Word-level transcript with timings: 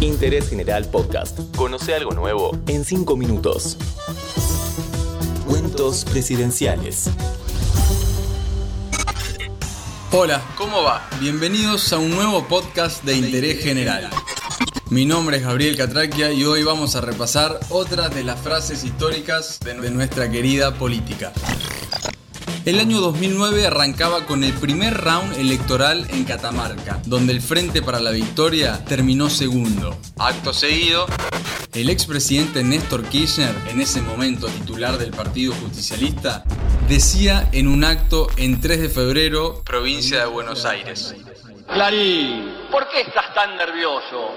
Interés 0.00 0.48
General 0.48 0.86
Podcast. 0.86 1.38
Conoce 1.56 1.94
algo 1.94 2.12
nuevo 2.12 2.58
en 2.68 2.86
5 2.86 3.16
minutos. 3.18 3.76
Cuentos 5.46 6.06
presidenciales. 6.06 7.10
Hola, 10.12 10.42
¿cómo 10.56 10.82
va? 10.82 11.06
Bienvenidos 11.20 11.92
a 11.92 11.98
un 11.98 12.10
nuevo 12.12 12.48
podcast 12.48 13.04
de 13.04 13.14
Interés 13.14 13.62
General. 13.62 14.08
Mi 14.88 15.04
nombre 15.04 15.36
es 15.36 15.44
Gabriel 15.44 15.76
Catraquia 15.76 16.32
y 16.32 16.44
hoy 16.44 16.62
vamos 16.62 16.96
a 16.96 17.02
repasar 17.02 17.60
otras 17.68 18.14
de 18.14 18.24
las 18.24 18.40
frases 18.40 18.84
históricas 18.84 19.60
de 19.60 19.90
nuestra 19.90 20.30
querida 20.30 20.74
política. 20.74 21.32
El 22.66 22.78
año 22.78 23.00
2009 23.00 23.66
arrancaba 23.66 24.26
con 24.26 24.44
el 24.44 24.52
primer 24.52 24.94
round 24.94 25.38
electoral 25.38 26.06
en 26.10 26.24
Catamarca, 26.24 27.00
donde 27.06 27.32
el 27.32 27.40
Frente 27.40 27.80
para 27.80 28.00
la 28.00 28.10
Victoria 28.10 28.84
terminó 28.84 29.30
segundo. 29.30 29.96
Acto 30.18 30.52
seguido, 30.52 31.06
el 31.72 31.88
expresidente 31.88 32.62
Néstor 32.62 33.04
Kirchner, 33.04 33.54
en 33.70 33.80
ese 33.80 34.02
momento 34.02 34.46
titular 34.48 34.98
del 34.98 35.10
Partido 35.10 35.54
Justicialista, 35.54 36.44
decía 36.86 37.48
en 37.52 37.66
un 37.66 37.82
acto 37.82 38.26
en 38.36 38.60
3 38.60 38.82
de 38.82 38.88
febrero, 38.90 39.62
provincia 39.64 40.20
de 40.20 40.26
Buenos 40.26 40.66
Aires. 40.66 41.14
Clarín, 41.66 42.56
¿por 42.70 42.90
qué 42.90 43.00
estás 43.00 43.32
tan 43.34 43.56
nervioso? 43.56 44.34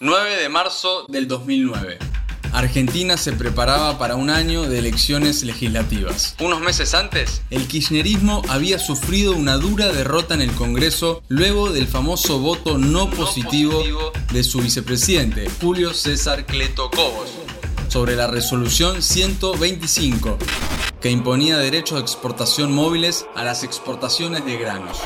9 0.00 0.36
de 0.36 0.48
marzo 0.48 1.06
del 1.06 1.28
2009. 1.28 2.13
Argentina 2.54 3.16
se 3.16 3.32
preparaba 3.32 3.98
para 3.98 4.14
un 4.14 4.30
año 4.30 4.62
de 4.62 4.78
elecciones 4.78 5.42
legislativas. 5.42 6.36
Unos 6.38 6.60
meses 6.60 6.94
antes, 6.94 7.42
el 7.50 7.66
kirchnerismo 7.66 8.42
había 8.48 8.78
sufrido 8.78 9.34
una 9.34 9.56
dura 9.56 9.92
derrota 9.92 10.34
en 10.34 10.40
el 10.40 10.52
Congreso 10.52 11.24
luego 11.26 11.70
del 11.70 11.88
famoso 11.88 12.38
voto 12.38 12.78
no 12.78 13.10
positivo 13.10 13.82
de 14.32 14.44
su 14.44 14.60
vicepresidente, 14.60 15.50
Julio 15.60 15.92
César 15.94 16.46
Cleto 16.46 16.92
Cobos, 16.92 17.30
sobre 17.88 18.14
la 18.14 18.28
resolución 18.28 19.02
125, 19.02 20.38
que 21.00 21.10
imponía 21.10 21.58
derechos 21.58 21.98
de 21.98 22.02
exportación 22.02 22.72
móviles 22.72 23.26
a 23.34 23.42
las 23.42 23.64
exportaciones 23.64 24.44
de 24.44 24.56
granos. 24.58 24.98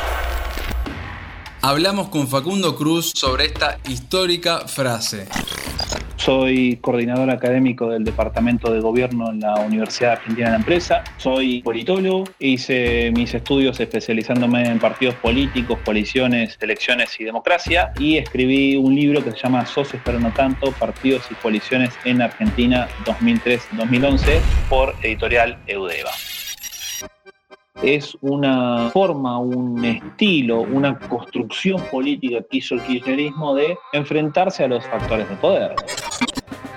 Hablamos 1.62 2.10
con 2.10 2.28
Facundo 2.28 2.76
Cruz 2.76 3.12
sobre 3.14 3.46
esta 3.46 3.78
histórica 3.88 4.68
frase. 4.68 5.28
Soy 6.28 6.76
coordinador 6.82 7.30
académico 7.30 7.88
del 7.88 8.04
Departamento 8.04 8.70
de 8.70 8.80
Gobierno 8.80 9.30
en 9.30 9.40
la 9.40 9.54
Universidad 9.60 10.12
Argentina 10.12 10.48
de 10.48 10.52
la 10.52 10.58
Empresa. 10.58 11.02
Soy 11.16 11.62
politólogo. 11.62 12.24
Hice 12.38 13.10
mis 13.16 13.32
estudios 13.32 13.80
especializándome 13.80 14.68
en 14.68 14.78
partidos 14.78 15.14
políticos, 15.14 15.78
coaliciones, 15.86 16.58
elecciones 16.60 17.18
y 17.18 17.24
democracia. 17.24 17.94
Y 17.98 18.18
escribí 18.18 18.76
un 18.76 18.94
libro 18.94 19.24
que 19.24 19.30
se 19.30 19.38
llama 19.38 19.64
Socios 19.64 20.02
pero 20.04 20.20
no 20.20 20.30
tanto, 20.34 20.70
Partidos 20.72 21.22
y 21.30 21.34
Coaliciones 21.36 21.94
en 22.04 22.20
Argentina 22.20 22.88
2003-2011 23.06 24.38
por 24.68 24.94
editorial 25.02 25.56
Eudeva 25.66 26.10
es 27.80 28.18
una 28.22 28.90
forma, 28.90 29.38
un 29.38 29.84
estilo, 29.84 30.62
una 30.62 30.98
construcción 30.98 31.80
política 31.92 32.38
que 32.50 32.56
hizo 32.56 32.74
el 32.74 32.82
kirchnerismo 32.82 33.54
de 33.54 33.78
enfrentarse 33.92 34.64
a 34.64 34.68
los 34.68 34.84
factores 34.84 35.28
de 35.28 35.36
poder 35.36 35.76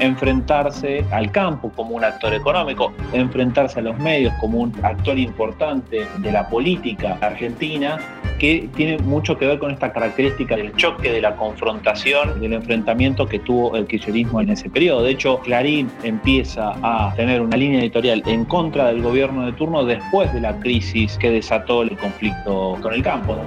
enfrentarse 0.02 1.06
al 1.12 1.32
campo 1.32 1.72
como 1.76 1.96
un 1.96 2.04
actor 2.04 2.34
económico, 2.34 2.92
enfrentarse 3.14 3.80
a 3.80 3.84
los 3.84 3.98
medios 4.00 4.34
como 4.40 4.60
un 4.60 4.74
actor 4.84 5.18
importante 5.18 6.06
de 6.18 6.32
la 6.32 6.50
política 6.50 7.18
argentina 7.22 8.00
que 8.40 8.68
tiene 8.76 8.98
mucho 8.98 9.38
que 9.38 9.46
ver 9.46 9.60
con 9.60 9.70
esta 9.70 9.94
característica 9.94 10.56
del 10.56 10.76
choque, 10.76 11.12
de 11.12 11.22
la 11.22 11.36
confrontación, 11.36 12.42
del 12.42 12.54
enfrentamiento 12.54 13.28
que 13.28 13.38
tuvo 13.38 13.76
el 13.76 13.86
kirchnerismo 13.86 14.42
en 14.42 14.50
ese 14.50 14.68
periodo. 14.68 15.04
De 15.04 15.12
hecho, 15.12 15.40
Clarín 15.42 15.92
empieza 16.02 16.74
a 16.82 17.14
tener 17.16 17.40
una 17.40 17.56
línea 17.56 17.82
editorial 17.82 18.24
en 18.26 18.46
contra 18.46 18.88
del 18.88 19.04
gobierno 19.04 19.46
de 19.46 19.54
turno 19.54 19.86
después 19.86 20.34
de 20.34 20.42
la 20.42 20.58
crisis 20.60 21.18
que 21.20 21.30
desató 21.30 21.84
el 21.84 21.96
conflicto 21.98 22.80
con 22.82 22.94
el 22.94 23.04
campo. 23.04 23.38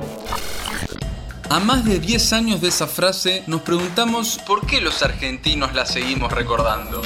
A 1.54 1.60
más 1.60 1.84
de 1.84 2.00
10 2.00 2.32
años 2.32 2.60
de 2.60 2.66
esa 2.66 2.88
frase, 2.88 3.44
nos 3.46 3.60
preguntamos 3.60 4.40
por 4.44 4.66
qué 4.66 4.80
los 4.80 5.04
argentinos 5.04 5.72
la 5.72 5.86
seguimos 5.86 6.32
recordando. 6.32 7.00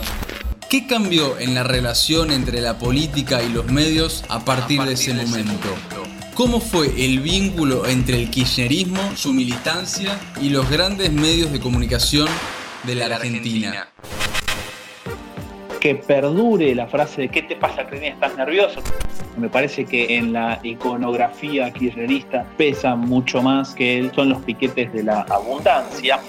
¿Qué 0.71 0.87
cambió 0.87 1.39
en 1.39 1.55
la 1.55 1.65
relación 1.65 2.31
entre 2.31 2.63
la 2.63 2.79
política 2.79 3.43
y 3.43 3.51
los 3.51 3.67
medios 3.67 4.25
a 4.31 4.47
partir, 4.47 4.81
de 4.85 4.95
ese 4.95 5.13
momento? 5.13 5.69
¿Cómo 6.33 6.63
fue 6.63 6.87
el 7.05 7.21
vínculo 7.21 7.85
entre 7.85 8.23
el 8.23 8.31
kirchnerismo, 8.31 9.15
su 9.17 9.35
militancia 9.35 10.19
y 10.41 10.49
los 10.49 10.71
grandes 10.71 11.13
medios 11.13 11.53
de 11.53 11.61
comunicación 11.61 12.27
de 12.85 12.95
la, 12.95 13.05
Argentina? 13.05 13.91
Que 15.81 15.94
perdure 15.94 16.75
la 16.75 16.87
frase 16.87 17.22
de 17.22 17.28
¿qué 17.28 17.43
te 17.43 17.56
pasa, 17.56 17.87
Cristina? 17.87 18.15
¿Estás 18.15 18.37
nervioso? 18.37 18.81
Me 19.37 19.49
parece 19.49 19.84
que 19.84 20.16
en 20.16 20.33
la 20.33 20.59
iconografía 20.62 21.72
kirchnerista 21.72 22.44
pesa 22.56 22.97
mucho 22.97 23.43
más 23.43 23.75
que 23.75 24.11
son 24.15 24.31
los 24.31 24.43
piquetes 24.43 24.93
de 24.93 25.05
la 25.05 25.22
abundancia 25.22 26.21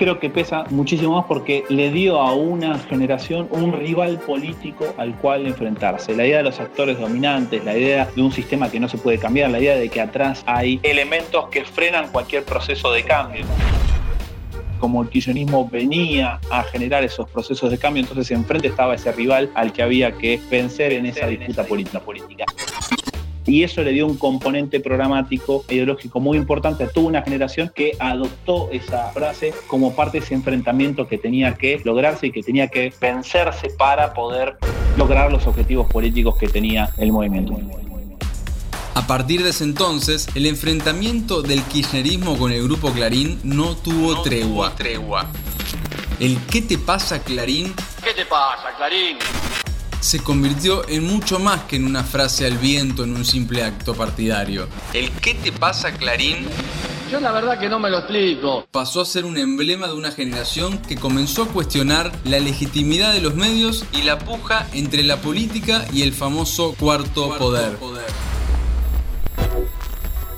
creo 0.00 0.18
que 0.18 0.30
pesa 0.30 0.64
muchísimo 0.70 1.16
más 1.16 1.26
porque 1.26 1.62
le 1.68 1.90
dio 1.90 2.18
a 2.18 2.32
una 2.32 2.78
generación 2.78 3.48
un 3.50 3.74
rival 3.74 4.18
político 4.18 4.94
al 4.96 5.14
cual 5.16 5.46
enfrentarse. 5.46 6.16
La 6.16 6.26
idea 6.26 6.38
de 6.38 6.44
los 6.44 6.58
actores 6.58 6.98
dominantes, 6.98 7.62
la 7.66 7.76
idea 7.76 8.08
de 8.16 8.22
un 8.22 8.32
sistema 8.32 8.70
que 8.70 8.80
no 8.80 8.88
se 8.88 8.96
puede 8.96 9.18
cambiar, 9.18 9.50
la 9.50 9.60
idea 9.60 9.76
de 9.76 9.90
que 9.90 10.00
atrás 10.00 10.42
hay 10.46 10.80
elementos 10.84 11.48
que 11.50 11.66
frenan 11.66 12.08
cualquier 12.12 12.44
proceso 12.44 12.90
de 12.92 13.02
cambio 13.02 13.44
como 14.80 15.02
el 15.02 15.08
kirchnerismo 15.08 15.68
venía 15.68 16.40
a 16.50 16.62
generar 16.64 17.04
esos 17.04 17.30
procesos 17.30 17.70
de 17.70 17.78
cambio, 17.78 18.02
entonces 18.02 18.30
enfrente 18.30 18.68
estaba 18.68 18.94
ese 18.94 19.12
rival 19.12 19.50
al 19.54 19.72
que 19.72 19.82
había 19.82 20.12
que 20.12 20.40
vencer 20.50 20.92
en 20.92 21.06
esa 21.06 21.26
disputa 21.28 21.64
política 21.64 22.46
y 23.46 23.64
eso 23.64 23.82
le 23.82 23.90
dio 23.90 24.06
un 24.06 24.16
componente 24.16 24.80
programático 24.80 25.64
e 25.68 25.74
ideológico 25.74 26.20
muy 26.20 26.38
importante 26.38 26.84
a 26.84 26.88
toda 26.88 27.08
una 27.08 27.22
generación 27.22 27.72
que 27.74 27.92
adoptó 27.98 28.70
esa 28.70 29.10
frase 29.10 29.52
como 29.66 29.94
parte 29.94 30.18
de 30.18 30.24
ese 30.24 30.34
enfrentamiento 30.34 31.08
que 31.08 31.18
tenía 31.18 31.54
que 31.54 31.80
lograrse 31.84 32.28
y 32.28 32.32
que 32.32 32.42
tenía 32.42 32.68
que 32.68 32.92
vencerse 33.00 33.70
para 33.76 34.12
poder 34.14 34.56
lograr 34.96 35.32
los 35.32 35.46
objetivos 35.46 35.88
políticos 35.90 36.36
que 36.36 36.48
tenía 36.48 36.90
el 36.98 37.12
movimiento. 37.12 37.58
A 38.94 39.06
partir 39.06 39.42
de 39.42 39.50
ese 39.50 39.64
entonces, 39.64 40.28
el 40.34 40.46
enfrentamiento 40.46 41.42
del 41.42 41.62
kirchnerismo 41.62 42.36
con 42.38 42.52
el 42.52 42.62
grupo 42.62 42.92
Clarín 42.92 43.40
no 43.44 43.76
tuvo 43.76 44.22
tregua. 44.22 44.74
tregua. 44.74 45.30
El 46.18 46.38
¿qué 46.46 46.60
te 46.62 46.76
pasa 46.76 47.22
Clarín? 47.22 47.74
¿Qué 48.02 48.12
te 48.12 48.26
pasa 48.26 48.74
Clarín? 48.76 49.18
se 50.00 50.22
convirtió 50.22 50.88
en 50.88 51.06
mucho 51.06 51.38
más 51.38 51.64
que 51.64 51.76
en 51.76 51.84
una 51.84 52.02
frase 52.02 52.46
al 52.46 52.56
viento 52.56 53.04
en 53.04 53.14
un 53.14 53.24
simple 53.24 53.62
acto 53.62 53.94
partidario. 53.94 54.66
El 54.94 55.10
¿qué 55.12 55.34
te 55.34 55.52
pasa, 55.52 55.92
Clarín? 55.92 56.46
Yo 57.10 57.20
la 57.20 57.32
verdad 57.32 57.58
que 57.58 57.68
no 57.68 57.78
me 57.78 57.90
lo 57.90 57.98
explico. 57.98 58.66
Pasó 58.70 59.00
a 59.00 59.04
ser 59.04 59.24
un 59.24 59.36
emblema 59.36 59.88
de 59.88 59.94
una 59.94 60.10
generación 60.10 60.78
que 60.78 60.96
comenzó 60.96 61.42
a 61.42 61.48
cuestionar 61.48 62.12
la 62.24 62.38
legitimidad 62.38 63.12
de 63.12 63.20
los 63.20 63.34
medios 63.34 63.84
y 63.92 64.02
la 64.02 64.18
puja 64.18 64.66
entre 64.72 65.02
la 65.02 65.16
política 65.18 65.84
y 65.92 66.02
el 66.02 66.12
famoso 66.12 66.74
cuarto, 66.78 67.36
poder. 67.36 67.76
poder. 67.76 68.06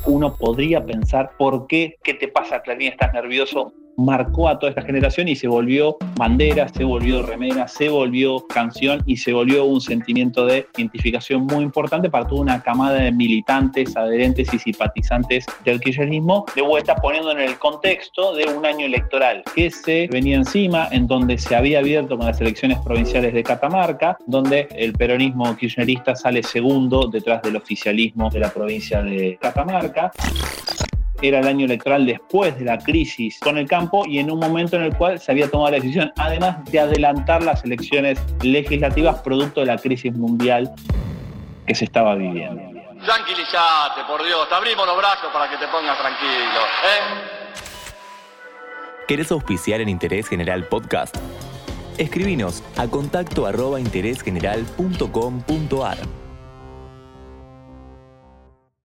Uno 0.05 0.35
podría 0.35 0.85
pensar 0.85 1.33
por 1.39 1.67
qué, 1.67 1.97
¿qué 2.03 2.15
te 2.15 2.29
pasa, 2.29 2.63
Clarín? 2.63 2.93
¿Estás 2.93 3.13
nervioso? 3.13 3.73
Marcó 4.05 4.49
a 4.49 4.59
toda 4.59 4.71
esta 4.71 4.83
generación 4.83 5.29
y 5.29 5.37
se 5.37 5.49
volvió 5.49 5.97
bandera, 6.17 6.69
se 6.69 6.85
volvió 6.85 7.23
remera, 7.23 7.69
se 7.69 7.89
volvió 7.89 8.47
canción 8.47 9.03
y 9.07 9.17
se 9.17 9.33
volvió 9.33 9.65
un 9.65 9.81
sentimiento 9.81 10.47
de 10.47 10.67
identificación 10.77 11.47
muy 11.47 11.65
importante 11.65 12.11
para 12.11 12.27
toda 12.27 12.43
una 12.43 12.63
camada 12.63 12.95
de 12.95 13.13
militantes, 13.13 13.97
adherentes 13.97 14.53
y 14.53 14.59
simpatizantes 14.59 15.47
del 15.65 15.81
kirchnerismo, 15.81 16.45
de 16.55 16.63
vuelta 16.63 16.97
poniendo 16.97 17.33
en 17.33 17.41
el 17.41 17.59
contexto 17.59 18.35
de 18.35 18.47
un 18.47 18.67
año 18.67 18.87
electoral 18.87 19.43
que 19.55 19.71
se 19.71 20.09
venía 20.11 20.37
encima, 20.37 20.89
en 20.91 21.07
donde 21.07 21.39
se 21.39 21.55
había 21.55 21.79
abierto 21.79 22.17
con 22.17 22.27
las 22.27 22.41
elecciones 22.41 22.79
provinciales 22.79 23.33
de 23.33 23.43
Catamarca, 23.43 24.17
donde 24.27 24.69
el 24.77 24.93
peronismo 24.93 25.57
kirchnerista 25.57 26.15
sale 26.15 26.43
segundo 26.43 27.09
detrás 27.09 27.43
del 27.43 27.57
oficialismo 27.57 28.31
de 28.31 28.41
la 28.41 28.51
provincia 28.51 29.03
de 29.03 29.39
Catamarca 29.41 30.11
era 31.23 31.39
el 31.39 31.47
año 31.47 31.67
electoral 31.67 32.05
después 32.05 32.59
de 32.59 32.65
la 32.65 32.79
crisis 32.79 33.39
con 33.39 33.57
el 33.57 33.69
campo 33.69 34.05
y 34.07 34.19
en 34.19 34.31
un 34.31 34.39
momento 34.39 34.77
en 34.77 34.83
el 34.83 34.95
cual 34.97 35.21
se 35.21 35.33
había 35.33 35.49
tomado 35.49 35.71
la 35.71 35.77
decisión, 35.77 36.13
además 36.17 36.65
de 36.71 36.81
adelantar 36.81 37.43
las 37.43 37.65
elecciones 37.65 38.19
legislativas 38.43 39.23
producto 39.23 39.61
de 39.61 39.67
la 39.67 39.79
crisis 39.79 40.13
mundial 40.15 40.73
que 41.67 41.75
se 41.75 41.85
estaba 41.85 42.15
viviendo. 42.15 42.63
Tranquilízate, 43.05 44.05
por 44.07 44.25
Dios, 44.25 44.49
te 44.49 44.55
abrimos 44.55 44.87
los 44.87 44.97
brazos 44.97 45.29
para 45.33 45.51
que 45.51 45.57
te 45.57 45.67
pongas 45.69 45.99
tranquilo. 45.99 46.61
¿eh? 46.85 47.01
¿Querés 49.09 49.33
auspiciar 49.33 49.81
en 49.81 49.89
Interés 49.89 50.29
General 50.29 50.63
Podcast? 50.65 51.17
Escribinos 51.99 52.63
a 52.77 52.87
contacto 52.89 53.47
arroba 53.47 53.81
interésgeneral.com.ar. 53.81 56.22